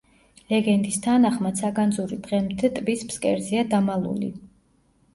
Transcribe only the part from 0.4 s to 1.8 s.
ლეგენდის თანახმად